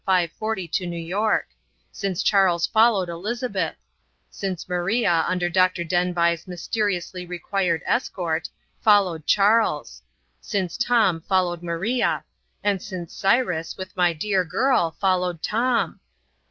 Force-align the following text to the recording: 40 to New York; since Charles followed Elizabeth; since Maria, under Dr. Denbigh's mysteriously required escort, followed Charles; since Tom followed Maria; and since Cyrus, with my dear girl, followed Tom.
40 0.39 0.67
to 0.67 0.87
New 0.87 0.97
York; 0.97 1.49
since 1.91 2.23
Charles 2.23 2.65
followed 2.65 3.07
Elizabeth; 3.07 3.75
since 4.31 4.67
Maria, 4.67 5.23
under 5.27 5.47
Dr. 5.47 5.83
Denbigh's 5.83 6.47
mysteriously 6.47 7.23
required 7.27 7.83
escort, 7.85 8.49
followed 8.81 9.27
Charles; 9.27 10.01
since 10.41 10.75
Tom 10.75 11.21
followed 11.21 11.61
Maria; 11.61 12.23
and 12.63 12.81
since 12.81 13.13
Cyrus, 13.15 13.77
with 13.77 13.95
my 13.95 14.11
dear 14.11 14.43
girl, 14.43 14.89
followed 14.99 15.43
Tom. 15.43 15.99